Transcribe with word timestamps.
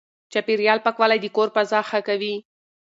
چاپېريال 0.31 0.79
پاکوالی 0.85 1.19
د 1.21 1.25
کور 1.35 1.47
فضا 1.55 1.79
ښه 1.89 1.99
کوي. 2.07 2.35